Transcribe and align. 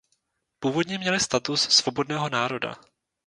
Původně 0.59 0.97
měli 0.97 1.19
status 1.19 1.61
svobodného 1.69 2.29
národa. 2.29 2.75